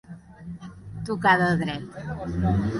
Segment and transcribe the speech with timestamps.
[1.11, 2.03] Tocar de dret.